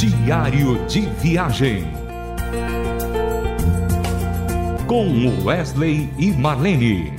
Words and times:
Diário 0.00 0.82
de 0.86 1.02
Viagem. 1.02 1.84
Com 4.86 5.44
Wesley 5.44 6.08
e 6.18 6.32
Marlene. 6.32 7.12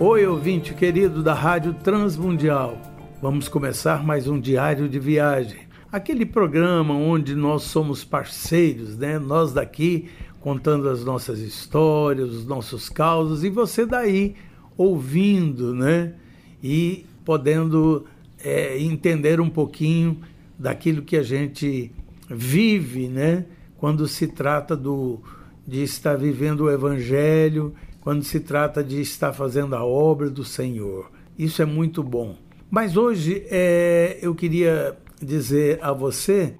Oi, 0.00 0.26
ouvinte 0.26 0.72
querido 0.72 1.22
da 1.22 1.34
Rádio 1.34 1.74
Transmundial. 1.74 2.78
Vamos 3.20 3.46
começar 3.46 4.02
mais 4.02 4.26
um 4.26 4.40
Diário 4.40 4.88
de 4.88 4.98
Viagem. 4.98 5.58
Aquele 5.92 6.24
programa 6.24 6.94
onde 6.94 7.34
nós 7.34 7.64
somos 7.64 8.02
parceiros, 8.02 8.96
né? 8.96 9.18
Nós 9.18 9.52
daqui 9.52 10.08
contando 10.40 10.88
as 10.88 11.04
nossas 11.04 11.40
histórias, 11.40 12.30
os 12.30 12.46
nossos 12.46 12.88
causos 12.88 13.44
e 13.44 13.50
você 13.50 13.84
daí 13.84 14.34
ouvindo, 14.76 15.74
né? 15.74 16.14
E 16.62 17.04
podendo 17.24 18.04
é, 18.42 18.78
entender 18.78 19.40
um 19.40 19.48
pouquinho 19.48 20.20
daquilo 20.58 21.02
que 21.02 21.16
a 21.16 21.22
gente 21.22 21.92
vive, 22.28 23.08
né? 23.08 23.46
Quando 23.76 24.06
se 24.06 24.26
trata 24.26 24.76
do, 24.76 25.20
de 25.66 25.82
estar 25.82 26.16
vivendo 26.16 26.62
o 26.62 26.70
Evangelho, 26.70 27.74
quando 28.00 28.22
se 28.22 28.40
trata 28.40 28.82
de 28.84 29.00
estar 29.00 29.32
fazendo 29.32 29.74
a 29.74 29.84
obra 29.84 30.28
do 30.28 30.44
Senhor. 30.44 31.10
Isso 31.38 31.62
é 31.62 31.64
muito 31.64 32.02
bom. 32.02 32.36
Mas 32.70 32.96
hoje 32.96 33.46
é, 33.50 34.18
eu 34.20 34.34
queria 34.34 34.96
dizer 35.20 35.78
a 35.82 35.92
você 35.92 36.56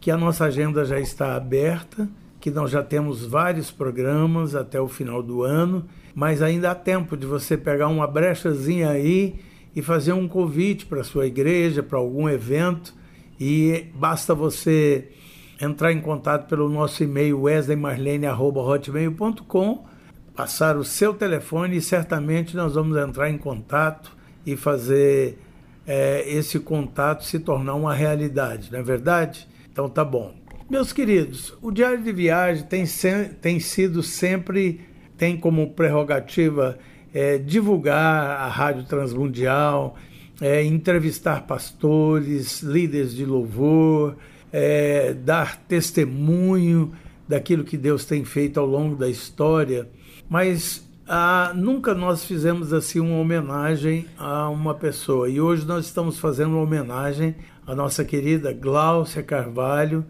que 0.00 0.10
a 0.10 0.16
nossa 0.16 0.44
agenda 0.44 0.84
já 0.84 1.00
está 1.00 1.34
aberta, 1.34 2.08
que 2.40 2.50
nós 2.50 2.70
já 2.70 2.82
temos 2.82 3.24
vários 3.24 3.70
programas 3.70 4.54
até 4.54 4.80
o 4.80 4.88
final 4.88 5.22
do 5.22 5.42
ano 5.42 5.86
mas 6.14 6.42
ainda 6.42 6.70
há 6.70 6.74
tempo 6.74 7.16
de 7.16 7.26
você 7.26 7.56
pegar 7.56 7.88
uma 7.88 8.06
brechazinha 8.06 8.90
aí 8.90 9.40
e 9.74 9.82
fazer 9.82 10.12
um 10.12 10.28
convite 10.28 10.86
para 10.86 11.04
sua 11.04 11.26
igreja, 11.26 11.82
para 11.82 11.98
algum 11.98 12.28
evento, 12.28 12.94
e 13.38 13.86
basta 13.94 14.34
você 14.34 15.08
entrar 15.60 15.92
em 15.92 16.00
contato 16.00 16.48
pelo 16.48 16.68
nosso 16.68 17.02
e-mail 17.02 17.42
wesleymarlene.hotmail.com, 17.42 19.84
passar 20.34 20.76
o 20.76 20.84
seu 20.84 21.14
telefone 21.14 21.76
e 21.76 21.82
certamente 21.82 22.56
nós 22.56 22.74
vamos 22.74 22.96
entrar 22.96 23.30
em 23.30 23.38
contato 23.38 24.16
e 24.46 24.56
fazer 24.56 25.38
é, 25.86 26.24
esse 26.28 26.58
contato 26.60 27.24
se 27.24 27.38
tornar 27.38 27.74
uma 27.74 27.94
realidade, 27.94 28.70
não 28.70 28.78
é 28.78 28.82
verdade? 28.82 29.48
Então 29.72 29.88
tá 29.88 30.04
bom. 30.04 30.34
Meus 30.68 30.92
queridos, 30.92 31.56
o 31.62 31.70
Diário 31.70 32.02
de 32.02 32.12
Viagem 32.12 32.62
tem, 32.64 32.84
tem 33.40 33.58
sido 33.58 34.02
sempre 34.02 34.86
tem 35.18 35.36
como 35.36 35.70
prerrogativa 35.72 36.78
é, 37.12 37.36
divulgar 37.36 38.40
a 38.40 38.48
Rádio 38.48 38.84
Transmundial, 38.84 39.96
é, 40.40 40.62
entrevistar 40.64 41.42
pastores, 41.46 42.62
líderes 42.62 43.14
de 43.14 43.24
louvor, 43.24 44.16
é, 44.52 45.12
dar 45.12 45.56
testemunho 45.56 46.92
daquilo 47.26 47.64
que 47.64 47.76
Deus 47.76 48.04
tem 48.04 48.24
feito 48.24 48.58
ao 48.58 48.66
longo 48.66 48.94
da 48.94 49.08
história, 49.08 49.88
mas 50.30 50.88
ah, 51.06 51.52
nunca 51.54 51.94
nós 51.94 52.24
fizemos 52.24 52.72
assim 52.72 53.00
uma 53.00 53.18
homenagem 53.18 54.06
a 54.16 54.48
uma 54.48 54.74
pessoa. 54.74 55.28
E 55.28 55.40
hoje 55.40 55.66
nós 55.66 55.86
estamos 55.86 56.18
fazendo 56.18 56.50
uma 56.50 56.62
homenagem 56.62 57.34
à 57.66 57.74
nossa 57.74 58.04
querida 58.04 58.52
Gláucia 58.52 59.22
Carvalho, 59.22 60.04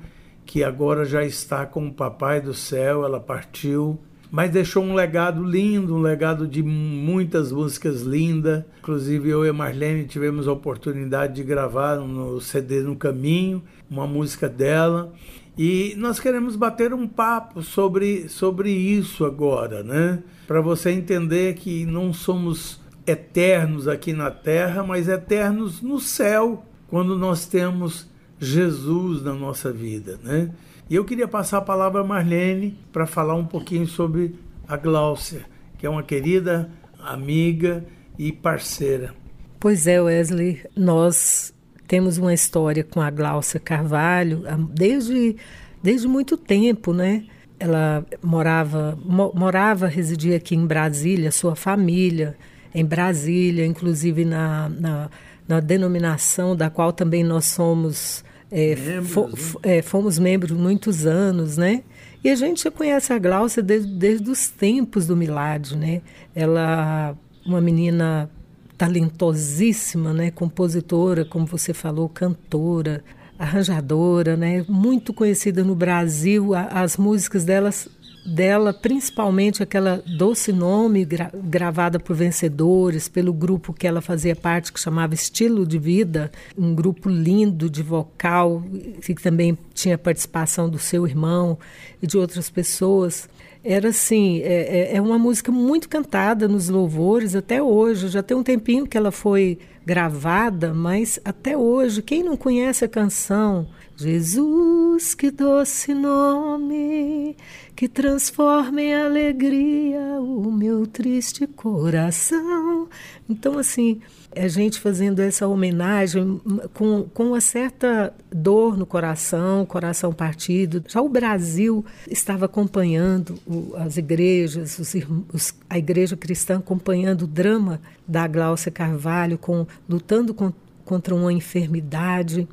que 0.44 0.62
agora 0.62 1.04
já 1.04 1.24
está 1.24 1.64
com 1.64 1.86
o 1.86 1.92
Papai 1.92 2.40
do 2.40 2.52
Céu, 2.52 3.04
ela 3.04 3.20
partiu 3.20 4.00
mas 4.30 4.50
deixou 4.50 4.82
um 4.82 4.94
legado 4.94 5.42
lindo, 5.42 5.94
um 5.94 6.00
legado 6.00 6.46
de 6.46 6.62
muitas 6.62 7.50
músicas 7.50 8.02
lindas. 8.02 8.64
Inclusive 8.80 9.28
eu 9.28 9.44
e 9.44 9.48
a 9.48 9.52
Marlene 9.52 10.04
tivemos 10.04 10.46
a 10.46 10.52
oportunidade 10.52 11.34
de 11.34 11.42
gravar 11.42 11.96
no 11.96 12.40
CD 12.40 12.82
No 12.82 12.96
Caminho, 12.96 13.62
uma 13.90 14.06
música 14.06 14.48
dela. 14.48 15.12
E 15.56 15.94
nós 15.96 16.20
queremos 16.20 16.54
bater 16.54 16.92
um 16.92 17.06
papo 17.08 17.62
sobre, 17.62 18.28
sobre 18.28 18.70
isso 18.70 19.24
agora, 19.24 19.82
né? 19.82 20.22
Para 20.46 20.60
você 20.60 20.90
entender 20.90 21.54
que 21.54 21.84
não 21.84 22.12
somos 22.12 22.80
eternos 23.06 23.88
aqui 23.88 24.12
na 24.12 24.30
terra, 24.30 24.84
mas 24.84 25.08
eternos 25.08 25.82
no 25.82 25.98
céu, 25.98 26.64
quando 26.88 27.16
nós 27.16 27.46
temos 27.46 28.06
Jesus 28.38 29.22
na 29.22 29.34
nossa 29.34 29.72
vida, 29.72 30.18
né? 30.22 30.50
E 30.90 30.94
eu 30.94 31.04
queria 31.04 31.28
passar 31.28 31.58
a 31.58 31.62
palavra 31.62 32.00
a 32.00 32.04
Marlene 32.04 32.78
para 32.90 33.06
falar 33.06 33.34
um 33.34 33.44
pouquinho 33.44 33.86
sobre 33.86 34.34
a 34.66 34.74
Gláucia, 34.74 35.42
que 35.76 35.86
é 35.86 35.90
uma 35.90 36.02
querida 36.02 36.70
amiga 36.98 37.84
e 38.18 38.32
parceira. 38.32 39.14
Pois 39.60 39.86
é, 39.86 40.00
Wesley, 40.00 40.62
nós 40.74 41.52
temos 41.86 42.16
uma 42.16 42.32
história 42.32 42.82
com 42.82 43.02
a 43.02 43.10
Gláucia 43.10 43.60
Carvalho 43.60 44.44
desde, 44.70 45.36
desde 45.82 46.08
muito 46.08 46.38
tempo, 46.38 46.94
né? 46.94 47.24
Ela 47.60 48.06
morava, 48.22 48.98
morava, 49.04 49.88
residia 49.88 50.36
aqui 50.36 50.54
em 50.54 50.66
Brasília, 50.66 51.30
sua 51.30 51.54
família 51.54 52.34
em 52.74 52.84
Brasília, 52.84 53.66
inclusive 53.66 54.24
na, 54.24 54.68
na, 54.68 55.10
na 55.46 55.60
denominação 55.60 56.56
da 56.56 56.70
qual 56.70 56.92
também 56.92 57.24
nós 57.24 57.46
somos 57.46 58.24
é, 58.50 58.74
membros, 58.74 59.40
fo, 59.40 59.60
é, 59.62 59.82
fomos 59.82 60.18
membros 60.18 60.56
muitos 60.56 61.06
anos, 61.06 61.56
né? 61.56 61.82
E 62.22 62.30
a 62.30 62.34
gente 62.34 62.64
já 62.64 62.70
conhece 62.70 63.12
a 63.12 63.18
Glaucia 63.18 63.62
desde, 63.62 63.92
desde 63.94 64.30
os 64.30 64.48
tempos 64.48 65.06
do 65.06 65.16
Milagre, 65.16 65.76
né? 65.76 66.02
Ela, 66.34 67.16
uma 67.46 67.60
menina 67.60 68.30
talentosíssima, 68.76 70.12
né? 70.12 70.30
Compositora, 70.30 71.24
como 71.24 71.46
você 71.46 71.74
falou, 71.74 72.08
cantora, 72.08 73.04
arranjadora, 73.38 74.36
né? 74.36 74.64
Muito 74.68 75.12
conhecida 75.12 75.62
no 75.62 75.74
Brasil. 75.74 76.54
As 76.54 76.96
músicas 76.96 77.44
delas 77.44 77.88
dela, 78.28 78.74
principalmente 78.74 79.62
aquela 79.62 80.02
Doce 80.06 80.52
Nome, 80.52 81.04
gra 81.04 81.30
gravada 81.34 81.98
por 81.98 82.14
vencedores, 82.14 83.08
pelo 83.08 83.32
grupo 83.32 83.72
que 83.72 83.86
ela 83.86 84.00
fazia 84.00 84.36
parte, 84.36 84.72
que 84.72 84.80
chamava 84.80 85.14
Estilo 85.14 85.66
de 85.66 85.78
Vida, 85.78 86.30
um 86.56 86.74
grupo 86.74 87.08
lindo 87.08 87.70
de 87.70 87.82
vocal, 87.82 88.62
que 89.02 89.14
também 89.14 89.56
tinha 89.72 89.96
participação 89.96 90.68
do 90.68 90.78
seu 90.78 91.06
irmão 91.06 91.58
e 92.02 92.06
de 92.06 92.18
outras 92.18 92.50
pessoas. 92.50 93.28
Era 93.64 93.88
assim, 93.88 94.40
é, 94.40 94.92
é, 94.92 94.96
é 94.96 95.00
uma 95.00 95.18
música 95.18 95.50
muito 95.50 95.88
cantada 95.88 96.46
nos 96.46 96.68
louvores 96.68 97.34
até 97.34 97.62
hoje. 97.62 98.08
Já 98.08 98.22
tem 98.22 98.36
um 98.36 98.42
tempinho 98.42 98.86
que 98.86 98.96
ela 98.96 99.10
foi 99.10 99.58
gravada, 99.84 100.74
mas 100.74 101.18
até 101.24 101.56
hoje, 101.56 102.02
quem 102.02 102.22
não 102.22 102.36
conhece 102.36 102.84
a 102.84 102.88
canção 102.88 103.66
Jesus, 104.00 105.12
que 105.12 105.28
doce 105.28 105.92
nome, 105.92 107.36
que 107.74 107.88
transforma 107.88 108.80
em 108.80 108.94
alegria 108.94 110.20
o 110.20 110.52
meu 110.52 110.86
triste 110.86 111.48
coração. 111.48 112.88
Então, 113.28 113.58
assim, 113.58 114.00
a 114.36 114.46
gente 114.46 114.78
fazendo 114.78 115.18
essa 115.18 115.48
homenagem 115.48 116.40
com, 116.74 117.08
com 117.12 117.24
uma 117.24 117.40
certa 117.40 118.14
dor 118.30 118.76
no 118.76 118.86
coração, 118.86 119.66
coração 119.66 120.12
partido. 120.12 120.84
Já 120.86 121.02
o 121.02 121.08
Brasil 121.08 121.84
estava 122.08 122.44
acompanhando 122.44 123.34
o, 123.44 123.74
as 123.74 123.96
igrejas, 123.96 124.78
os, 124.78 124.94
os, 125.32 125.54
a 125.68 125.76
igreja 125.76 126.16
cristã 126.16 126.58
acompanhando 126.58 127.22
o 127.22 127.26
drama 127.26 127.80
da 128.06 128.28
Gláucia 128.28 128.70
Carvalho, 128.70 129.36
com, 129.36 129.66
lutando 129.88 130.32
com, 130.32 130.52
contra 130.84 131.16
uma 131.16 131.32
enfermidade 131.32 132.46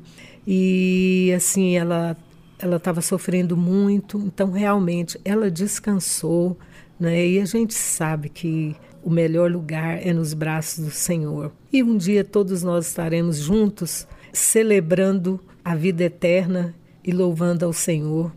e 0.46 1.32
assim 1.36 1.76
ela 1.76 2.16
ela 2.58 2.76
estava 2.76 3.02
sofrendo 3.02 3.56
muito, 3.56 4.18
então 4.18 4.50
realmente 4.50 5.20
ela 5.24 5.50
descansou, 5.50 6.56
né? 6.98 7.26
E 7.26 7.38
a 7.38 7.44
gente 7.44 7.74
sabe 7.74 8.30
que 8.30 8.74
o 9.02 9.10
melhor 9.10 9.50
lugar 9.50 10.00
é 10.04 10.12
nos 10.12 10.32
braços 10.32 10.84
do 10.84 10.90
Senhor. 10.90 11.52
E 11.70 11.82
um 11.82 11.98
dia 11.98 12.24
todos 12.24 12.62
nós 12.62 12.86
estaremos 12.86 13.36
juntos 13.36 14.06
celebrando 14.32 15.38
a 15.62 15.74
vida 15.74 16.04
eterna 16.04 16.74
e 17.04 17.12
louvando 17.12 17.64
ao 17.64 17.72
Senhor 17.72 18.32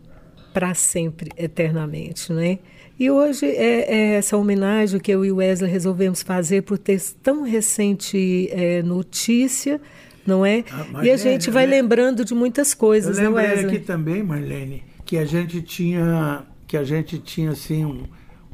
para 0.52 0.74
sempre, 0.74 1.30
eternamente, 1.36 2.32
né? 2.32 2.58
E 2.98 3.10
hoje 3.10 3.46
é, 3.46 3.90
é, 3.90 4.14
essa 4.16 4.36
homenagem 4.36 5.00
que 5.00 5.10
eu 5.10 5.24
e 5.24 5.32
Wesley 5.32 5.70
resolvemos 5.70 6.22
fazer 6.22 6.62
por 6.62 6.76
ter 6.76 7.00
tão 7.22 7.42
recente 7.42 8.48
é, 8.52 8.82
notícia 8.82 9.80
não 10.26 10.44
é? 10.44 10.64
Ah, 10.70 10.84
Marlene, 10.90 11.08
e 11.08 11.10
a 11.10 11.16
gente 11.16 11.50
vai 11.50 11.66
lembrando 11.66 12.24
de 12.24 12.34
muitas 12.34 12.74
coisas, 12.74 13.18
eu 13.18 13.30
lembrei 13.30 13.64
aqui 13.64 13.78
também, 13.78 14.22
Marlene, 14.22 14.82
que 15.04 15.16
a 15.18 15.24
gente 15.24 15.62
tinha, 15.62 16.44
que 16.66 16.76
a 16.76 16.84
gente 16.84 17.18
tinha 17.18 17.50
assim 17.50 17.84
um, 17.84 18.04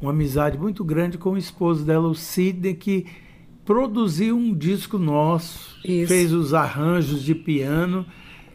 uma 0.01 0.11
amizade 0.11 0.57
muito 0.57 0.83
grande 0.83 1.17
com 1.17 1.31
o 1.31 1.37
esposo 1.37 1.85
dela, 1.85 2.07
o 2.07 2.15
Sidney, 2.15 2.73
que 2.73 3.05
produziu 3.65 4.37
um 4.37 4.53
disco 4.53 4.97
nosso, 4.97 5.77
Isso. 5.83 6.07
fez 6.07 6.31
os 6.31 6.53
arranjos 6.53 7.21
de 7.21 7.35
piano 7.35 8.05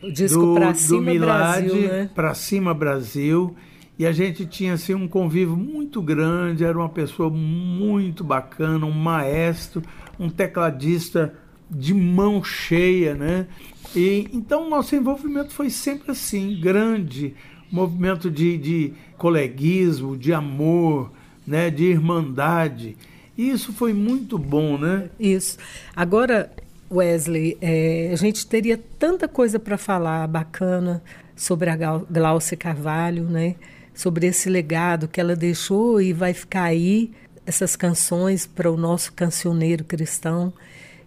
o 0.02 0.10
disco 0.10 0.40
do, 0.40 0.54
Pra 0.54 0.74
Cima 0.74 0.98
do 0.98 1.02
Milad, 1.02 1.66
Brasil, 1.66 1.88
né? 1.88 2.10
Pra 2.14 2.34
Cima 2.34 2.74
Brasil. 2.74 3.56
e 3.98 4.04
a 4.04 4.12
gente 4.12 4.44
tinha 4.46 4.74
assim 4.74 4.94
um 4.94 5.06
convívio 5.06 5.56
muito 5.56 6.02
grande, 6.02 6.64
era 6.64 6.76
uma 6.76 6.88
pessoa 6.88 7.30
muito 7.30 8.24
bacana, 8.24 8.84
um 8.84 8.90
maestro, 8.90 9.82
um 10.18 10.28
tecladista 10.28 11.34
de 11.74 11.94
mão 11.94 12.42
cheia, 12.44 13.14
né? 13.14 13.46
E 13.94 14.28
então 14.32 14.68
nosso 14.68 14.94
envolvimento 14.94 15.52
foi 15.52 15.70
sempre 15.70 16.12
assim, 16.12 16.58
grande, 16.60 17.34
movimento 17.70 18.30
de, 18.30 18.58
de 18.58 18.92
coleguismo, 19.16 20.16
de 20.16 20.32
amor, 20.32 21.10
né, 21.46 21.70
de 21.70 21.84
irmandade. 21.84 22.96
E 23.36 23.50
isso 23.50 23.72
foi 23.72 23.92
muito 23.92 24.38
bom, 24.38 24.76
né? 24.76 25.08
Isso. 25.18 25.56
Agora, 25.96 26.52
Wesley, 26.90 27.56
é, 27.60 28.10
a 28.12 28.16
gente 28.16 28.46
teria 28.46 28.78
tanta 28.98 29.26
coisa 29.26 29.58
para 29.58 29.78
falar 29.78 30.26
bacana 30.28 31.02
sobre 31.34 31.70
a 31.70 31.76
Glaucia 31.76 32.56
Carvalho, 32.56 33.24
né? 33.24 33.56
Sobre 33.94 34.26
esse 34.26 34.48
legado 34.48 35.08
que 35.08 35.20
ela 35.20 35.34
deixou 35.34 36.00
e 36.00 36.12
vai 36.12 36.34
ficar 36.34 36.64
aí 36.64 37.10
essas 37.46 37.74
canções 37.74 38.46
para 38.46 38.70
o 38.70 38.76
nosso 38.76 39.12
cancioneiro 39.12 39.84
cristão. 39.84 40.52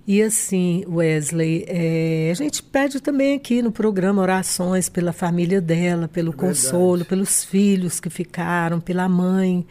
E 0.07 0.21
assim, 0.21 0.83
Wesley, 0.87 1.65
é, 1.67 2.29
a 2.31 2.35
gente 2.35 2.61
pede 2.61 2.99
também 2.99 3.35
aqui 3.35 3.63
no 3.63 3.71
programa 3.71 4.21
orações 4.21 4.87
pela 4.87 5.11
família 5.11 5.59
dela, 5.59 6.07
pelo 6.07 6.31
é 6.31 6.35
consolo, 6.35 7.03
pelos 7.03 7.43
filhos 7.43 7.99
que 7.99 8.09
ficaram, 8.09 8.79
pela 8.79 9.09
mãe 9.09 9.65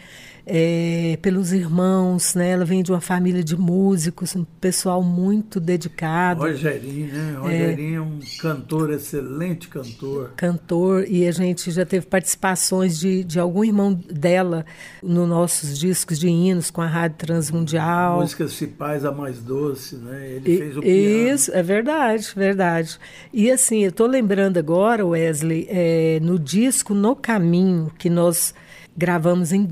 é, 0.46 1.19
pelos 1.23 1.52
irmãos, 1.52 2.35
né? 2.35 2.50
Ela 2.50 2.64
vem 2.64 2.82
de 2.82 2.93
uma 2.93 3.00
família 3.00 3.43
de 3.43 3.56
músicos, 3.56 4.37
um 4.37 4.44
pessoal 4.44 5.02
muito 5.02 5.58
dedicado. 5.58 6.41
Rogerinho, 6.41 7.06
né? 7.12 7.37
Rogerinho 7.38 7.94
é, 7.94 7.96
é 7.96 8.00
um 8.00 8.20
cantor, 8.41 8.91
excelente 8.91 9.69
cantor. 9.69 10.32
Cantor, 10.37 11.06
e 11.08 11.26
a 11.26 11.32
gente 11.32 11.70
já 11.70 11.87
teve 11.87 12.06
participações 12.06 12.99
de, 12.99 13.25
de 13.25 13.41
algum 13.41 13.64
irmão 13.64 13.94
dela 13.94 14.67
nos 15.02 15.29
nossos 15.29 15.79
discos 15.79 16.19
de 16.19 16.29
hinos 16.29 16.70
com 16.70 16.82
a 16.82 16.87
Rádio 16.87 17.17
Transmundial. 17.19 18.20
Músicas 18.20 18.52
Cipais 18.52 19.05
a 19.05 19.12
Mais 19.12 19.38
Doce, 19.38 19.97
né? 19.97 20.29
Ele 20.29 20.52
e, 20.52 20.58
fez 20.58 20.76
o 20.76 20.81
piano. 20.81 21.35
Isso, 21.35 21.52
é 21.52 21.62
verdade, 21.62 22.32
verdade. 22.37 22.99
E 23.32 23.50
assim, 23.50 23.82
eu 23.82 23.90
estou 23.90 24.06
lembrando 24.06 24.58
agora, 24.58 25.06
Wesley, 25.06 25.67
é, 25.70 26.19
no 26.20 26.38
disco 26.38 26.93
No 26.93 27.17
Caminho, 27.17 27.90
que 27.99 28.11
nós 28.11 28.55
gravamos 28.97 29.52
em 29.52 29.64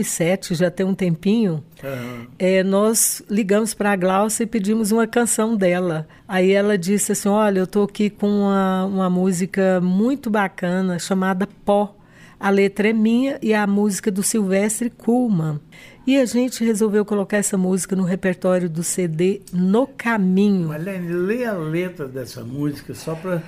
2007, 0.00 0.54
já 0.54 0.70
tem 0.70 0.84
um 0.84 0.94
tempinho, 0.94 1.62
uhum. 1.82 2.26
é, 2.38 2.62
nós 2.62 3.22
ligamos 3.30 3.74
para 3.74 3.92
a 3.92 3.96
Glaucia 3.96 4.44
e 4.44 4.46
pedimos 4.46 4.90
uma 4.90 5.06
canção 5.06 5.56
dela. 5.56 6.06
Aí 6.26 6.52
ela 6.52 6.76
disse 6.76 7.12
assim, 7.12 7.28
olha, 7.28 7.60
eu 7.60 7.64
estou 7.64 7.84
aqui 7.84 8.10
com 8.10 8.28
uma, 8.28 8.84
uma 8.84 9.10
música 9.10 9.80
muito 9.80 10.30
bacana 10.30 10.98
chamada 10.98 11.46
Pó. 11.64 11.96
A 12.38 12.48
letra 12.48 12.88
é 12.88 12.92
minha 12.92 13.38
e 13.42 13.52
a 13.52 13.66
música 13.66 14.10
do 14.10 14.22
Silvestre 14.22 14.88
Kuhlman. 14.88 15.60
E 16.06 16.16
a 16.16 16.24
gente 16.24 16.64
resolveu 16.64 17.04
colocar 17.04 17.36
essa 17.36 17.58
música 17.58 17.94
no 17.94 18.02
repertório 18.02 18.68
do 18.68 18.82
CD 18.82 19.42
No 19.52 19.86
Caminho. 19.86 20.68
Marlene, 20.68 21.12
lê 21.12 21.44
a 21.44 21.52
letra 21.52 22.08
dessa 22.08 22.42
música 22.42 22.94
só 22.94 23.14
para 23.14 23.42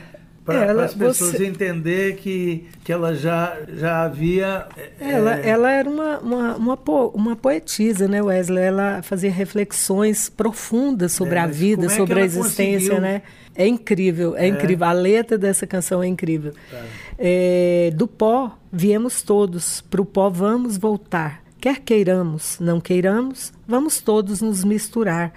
para 0.44 0.85
as 0.85 0.94
pessoas 0.94 1.33
você... 1.33 1.47
entender 1.47 2.17
que, 2.17 2.67
que 2.83 2.93
ela 2.93 3.15
já, 3.15 3.56
já 3.75 4.05
havia. 4.05 4.67
Ela, 4.99 5.39
é... 5.39 5.49
ela 5.49 5.71
era 5.71 5.89
uma, 5.89 6.19
uma, 6.19 6.56
uma, 6.56 6.77
po, 6.77 7.09
uma, 7.09 7.37
poetisa, 7.37 8.09
né, 8.09 8.21
Wesley? 8.21 8.65
Ela 8.65 9.03
fazia 9.03 9.31
reflexões 9.31 10.29
profundas 10.29 11.12
sobre 11.12 11.37
é, 11.37 11.41
a 11.41 11.47
vida, 11.47 11.87
é 11.87 11.89
sobre 11.89 12.21
a 12.21 12.25
existência, 12.25 12.89
conseguiu... 12.89 13.00
né? 13.00 13.23
É 13.55 13.67
incrível, 13.67 14.35
é, 14.37 14.47
é, 14.47 14.49
incrível. 14.49 14.87
A 14.87 14.93
letra 14.93 15.39
dessa 15.39 15.67
canção 15.67 16.03
é 16.03 16.06
incrível. 16.06 16.53
Tá. 16.71 16.85
É, 17.19 17.93
do 17.94 18.09
pó 18.09 18.56
viemos 18.73 19.23
todos, 19.23 19.81
para 19.83 20.00
o 20.00 20.05
pó 20.05 20.29
vamos 20.29 20.77
voltar. 20.77 21.43
Quer 21.61 21.79
queiramos, 21.79 22.59
não 22.59 22.81
queiramos, 22.81 23.53
vamos 23.69 24.00
todos 24.00 24.41
nos 24.41 24.65
misturar. 24.65 25.33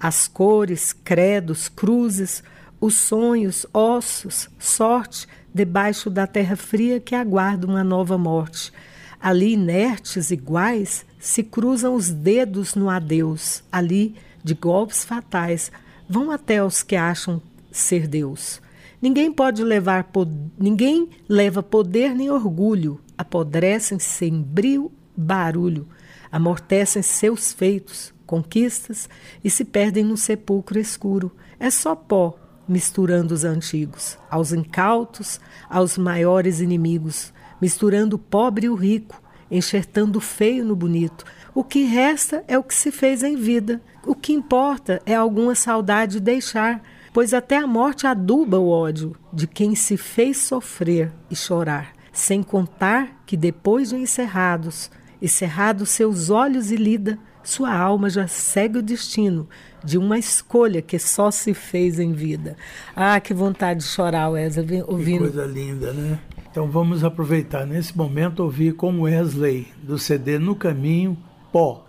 As 0.00 0.26
cores, 0.26 0.92
credos, 0.92 1.68
cruzes 1.68 2.42
os 2.80 2.96
sonhos, 2.96 3.66
ossos, 3.72 4.48
sorte, 4.58 5.26
debaixo 5.52 6.08
da 6.08 6.26
terra 6.26 6.56
fria 6.56 7.00
que 7.00 7.14
aguarda 7.14 7.66
uma 7.66 7.82
nova 7.82 8.16
morte. 8.16 8.72
Ali, 9.20 9.54
inertes, 9.54 10.30
iguais, 10.30 11.04
se 11.18 11.42
cruzam 11.42 11.94
os 11.94 12.10
dedos 12.10 12.74
no 12.74 12.88
adeus. 12.88 13.64
Ali, 13.72 14.14
de 14.44 14.54
golpes 14.54 15.04
fatais, 15.04 15.72
vão 16.08 16.30
até 16.30 16.62
os 16.62 16.82
que 16.82 16.94
acham 16.94 17.42
ser 17.72 18.06
Deus. 18.06 18.60
Ninguém 19.00 19.32
pode 19.32 19.62
levar 19.62 20.04
pod... 20.04 20.30
ninguém 20.58 21.08
leva 21.28 21.62
poder 21.62 22.14
nem 22.14 22.30
orgulho, 22.30 23.00
apodrecem 23.16 23.98
sem 23.98 24.40
brio, 24.40 24.90
barulho, 25.16 25.86
amortecem 26.30 27.02
seus 27.02 27.52
feitos, 27.52 28.12
conquistas 28.26 29.08
e 29.42 29.50
se 29.50 29.64
perdem 29.64 30.04
no 30.04 30.16
sepulcro 30.16 30.78
escuro. 30.78 31.32
É 31.60 31.70
só 31.70 31.94
pó, 31.94 32.38
misturando 32.68 33.32
os 33.32 33.44
antigos, 33.44 34.18
aos 34.30 34.52
incautos, 34.52 35.40
aos 35.70 35.96
maiores 35.96 36.60
inimigos, 36.60 37.32
misturando 37.60 38.16
o 38.16 38.18
pobre 38.18 38.66
e 38.66 38.68
o 38.70 38.74
rico, 38.74 39.20
enxertando 39.50 40.18
o 40.18 40.20
feio 40.20 40.64
no 40.64 40.76
bonito. 40.76 41.24
O 41.54 41.64
que 41.64 41.84
resta 41.84 42.44
é 42.46 42.58
o 42.58 42.62
que 42.62 42.74
se 42.74 42.92
fez 42.92 43.22
em 43.22 43.36
vida. 43.36 43.80
O 44.06 44.14
que 44.14 44.32
importa 44.32 45.00
é 45.06 45.14
alguma 45.14 45.54
saudade 45.54 46.20
deixar, 46.20 46.82
pois 47.12 47.32
até 47.32 47.56
a 47.56 47.66
morte 47.66 48.06
aduba 48.06 48.58
o 48.58 48.68
ódio 48.68 49.16
de 49.32 49.46
quem 49.46 49.74
se 49.74 49.96
fez 49.96 50.36
sofrer 50.36 51.12
e 51.30 51.36
chorar. 51.36 51.92
Sem 52.12 52.42
contar 52.42 53.22
que 53.24 53.36
depois 53.36 53.90
de 53.90 53.96
encerrados, 53.96 54.90
encerrados 55.20 55.90
seus 55.90 56.30
olhos 56.30 56.70
e 56.70 56.76
lida, 56.76 57.18
sua 57.48 57.74
alma 57.74 58.10
já 58.10 58.28
segue 58.28 58.78
o 58.78 58.82
destino 58.82 59.48
de 59.82 59.96
uma 59.96 60.18
escolha 60.18 60.82
que 60.82 60.98
só 60.98 61.30
se 61.30 61.54
fez 61.54 61.98
em 61.98 62.12
vida. 62.12 62.56
Ah, 62.94 63.18
que 63.20 63.32
vontade 63.32 63.80
de 63.80 63.86
chorar, 63.86 64.28
Wesley, 64.28 64.82
ouvindo. 64.86 65.24
Que 65.24 65.32
coisa 65.32 65.46
linda, 65.46 65.92
né? 65.92 66.18
Então 66.50 66.70
vamos 66.70 67.04
aproveitar 67.04 67.66
nesse 67.66 67.96
momento 67.96 68.40
ouvir 68.40 68.74
com 68.74 69.00
Wesley, 69.00 69.68
do 69.82 69.98
CD 69.98 70.38
No 70.38 70.54
Caminho, 70.54 71.16
Pó. 71.50 71.86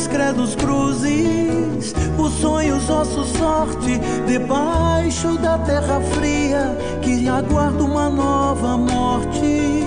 Cores, 0.00 0.06
credos, 0.06 0.54
cruzes, 0.54 1.94
os 2.16 2.32
sonhos, 2.34 2.88
ossos, 2.88 3.28
sorte, 3.36 4.00
debaixo 4.26 5.36
da 5.38 5.58
terra 5.58 6.00
fria 6.14 6.76
que 7.02 7.28
aguarda 7.28 7.82
uma 7.84 8.08
nova 8.08 8.78
morte. 8.78 9.84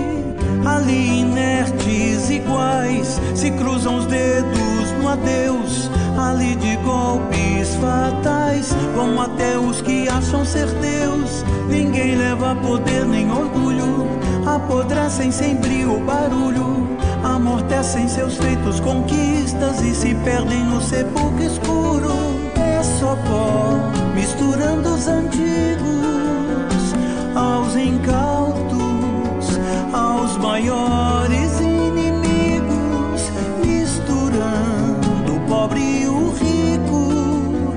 Ali 0.66 1.22
inertes 1.22 2.30
iguais 2.30 3.20
se 3.34 3.50
cruzam 3.52 3.98
os 3.98 4.06
dedos 4.06 4.92
no 5.02 5.10
adeus. 5.10 5.90
Ali 6.18 6.56
de 6.58 6.76
golpes 6.78 7.76
fatais 7.76 8.72
vão 8.96 9.20
até 9.20 9.58
os 9.58 9.82
que 9.82 10.08
acham 10.10 10.46
ser 10.46 10.68
Deus. 10.68 11.44
Ninguém 11.68 12.16
leva 12.16 12.56
poder 12.56 13.06
nem 13.06 13.32
orgulho 13.32 14.24
apodrecem 14.46 15.32
sem 15.32 15.56
brilho, 15.56 16.00
barulho, 16.02 16.88
amortecem 17.24 18.08
seus 18.08 18.38
feitos, 18.38 18.80
conquistas 18.80 19.82
e 19.82 19.96
se 19.96 20.14
perdem 20.16 20.64
no 20.66 20.82
sepulcro 20.82 21.44
escuro. 21.44 22.12
É 22.56 22.84
só 22.84 23.16
pó, 23.28 23.80
misturando 24.14 24.90
os 24.94 25.08
antigos 25.08 26.94
aos 27.36 27.76
incautos, 27.76 29.60
aos 29.94 30.38
maiores 30.38 31.60
inimigos, 31.62 33.32
misturando 33.66 35.36
o 35.36 35.40
pobre 35.48 35.80
e 35.80 36.08
o 36.08 36.30
rico, 36.32 37.74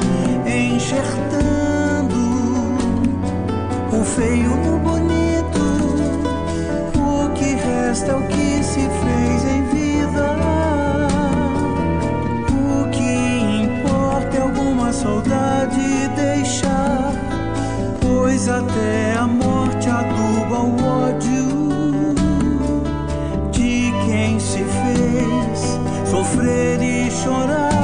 enxertando 0.47 2.17
o 3.93 4.05
feio 4.05 4.51
no 4.51 4.77
resta 7.97 8.13
é 8.13 8.15
o 8.15 8.23
que 8.29 8.63
se 8.63 8.81
fez 8.81 9.16
até 18.49 19.15
a 19.19 19.27
morte 19.27 19.89
aduba 19.89 20.61
o 20.61 20.77
ódio 21.05 21.47
de 23.51 23.93
quem 24.07 24.39
se 24.39 24.65
fez 24.65 25.79
sofrer 26.09 26.81
e 26.81 27.11
chorar, 27.11 27.76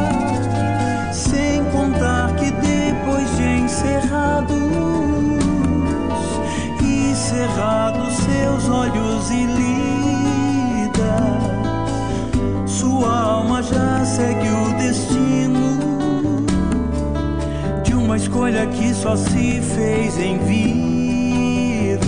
escolha 18.42 18.66
que 18.66 18.92
só 18.92 19.14
se 19.16 19.60
fez 19.60 20.18
em 20.18 20.36
vida. 20.38 22.02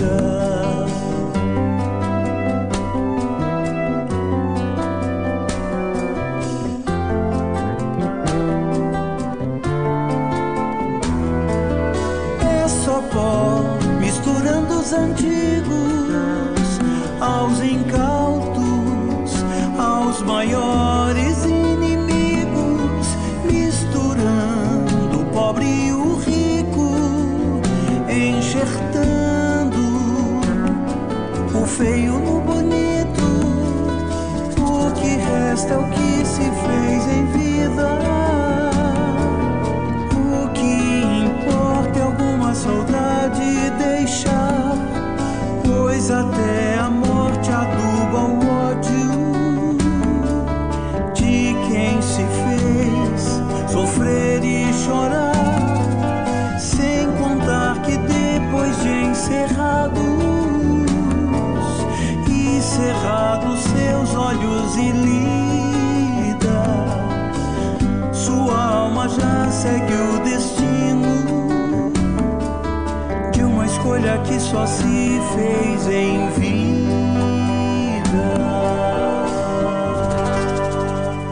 Que 74.27 74.39
só 74.39 74.65
se 74.65 75.19
fez 75.35 75.87
em 75.87 76.29
vida. 76.31 76.65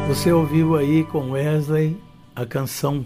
Você 0.07 0.31
ouviu 0.31 0.75
aí 0.75 1.03
com 1.03 1.31
Wesley 1.31 1.97
a 2.35 2.45
canção 2.45 3.05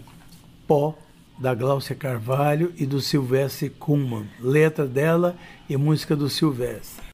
Pó 0.66 0.94
da 1.38 1.54
Gláucia 1.54 1.94
Carvalho 1.94 2.72
e 2.76 2.84
do 2.84 3.00
Silvestre 3.00 3.70
Kuhlmann, 3.70 4.26
letra 4.40 4.86
dela 4.86 5.36
e 5.68 5.76
música 5.76 6.16
do 6.16 6.28
Silvestre. 6.28 7.04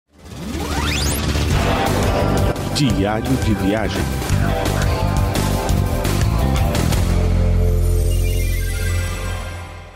Diário 2.74 3.30
de 3.44 3.54
viagem. 3.54 4.02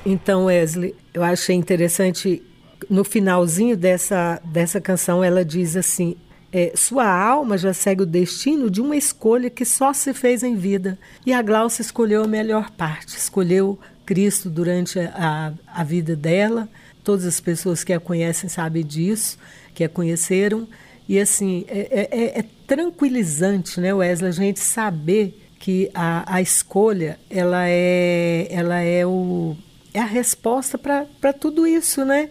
Então, 0.06 0.46
Wesley, 0.46 0.94
eu 1.12 1.22
achei 1.22 1.54
interessante, 1.54 2.42
no 2.88 3.04
finalzinho 3.04 3.76
dessa, 3.76 4.40
dessa 4.44 4.80
canção, 4.80 5.22
ela 5.22 5.44
diz 5.44 5.76
assim: 5.76 6.16
é, 6.52 6.72
sua 6.74 7.06
alma 7.06 7.58
já 7.58 7.74
segue 7.74 8.02
o 8.02 8.06
destino 8.06 8.70
de 8.70 8.80
uma 8.80 8.96
escolha 8.96 9.50
que 9.50 9.64
só 9.64 9.92
se 9.92 10.14
fez 10.14 10.42
em 10.42 10.56
vida. 10.56 10.98
E 11.26 11.32
a 11.32 11.42
Glaucia 11.42 11.82
escolheu 11.82 12.24
a 12.24 12.28
melhor 12.28 12.70
parte, 12.70 13.16
escolheu 13.16 13.78
Cristo 14.06 14.48
durante 14.48 14.98
a, 14.98 15.52
a 15.66 15.84
vida 15.84 16.16
dela. 16.16 16.68
Todas 17.04 17.26
as 17.26 17.40
pessoas 17.40 17.84
que 17.84 17.92
a 17.92 18.00
conhecem 18.00 18.48
sabem 18.48 18.84
disso, 18.84 19.38
que 19.74 19.84
a 19.84 19.88
conheceram. 19.88 20.66
E 21.08 21.18
assim, 21.18 21.64
é, 21.68 21.78
é, 21.90 22.08
é, 22.10 22.38
é 22.40 22.44
tranquilizante, 22.66 23.80
né, 23.80 23.94
Wesley, 23.94 24.28
a 24.28 24.32
gente 24.32 24.60
saber 24.60 25.38
que 25.58 25.90
a, 25.94 26.36
a 26.36 26.40
escolha 26.40 27.18
ela 27.28 27.66
é, 27.66 28.46
ela 28.50 28.80
é 28.80 29.06
o 29.06 29.56
é 29.92 30.00
a 30.00 30.04
resposta 30.04 30.78
para 30.78 31.32
tudo 31.32 31.66
isso, 31.66 32.04
né? 32.04 32.30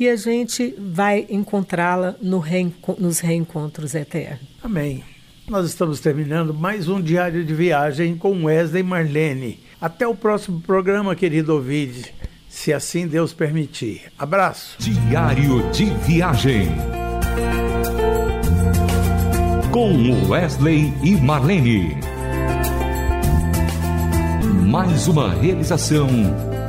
E 0.00 0.08
a 0.08 0.16
gente 0.16 0.74
vai 0.78 1.26
encontrá-la 1.28 2.16
no 2.22 2.38
reenco 2.38 2.96
nos 2.98 3.20
reencontros 3.20 3.94
eternos. 3.94 4.40
Amém. 4.62 5.04
Nós 5.46 5.66
estamos 5.66 6.00
terminando 6.00 6.54
mais 6.54 6.88
um 6.88 7.02
diário 7.02 7.44
de 7.44 7.52
viagem 7.52 8.16
com 8.16 8.44
Wesley 8.44 8.82
Marlene. 8.82 9.60
Até 9.78 10.08
o 10.08 10.14
próximo 10.14 10.58
programa, 10.62 11.14
querido 11.14 11.52
ouvinte, 11.52 12.14
se 12.48 12.72
assim 12.72 13.06
Deus 13.06 13.34
permitir. 13.34 14.04
Abraço. 14.18 14.76
Diário 14.78 15.70
de 15.70 15.84
viagem 15.84 16.68
com 19.70 20.30
Wesley 20.30 20.94
e 21.04 21.14
Marlene. 21.16 21.94
Mais 24.66 25.06
uma 25.08 25.34
realização 25.34 26.08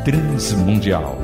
Transmundial. 0.04 1.18